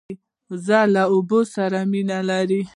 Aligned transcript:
وزې 0.51 0.81
له 0.95 1.03
اوبو 1.13 1.39
سره 1.55 1.79
مینه 1.91 2.19
لري 2.29 2.61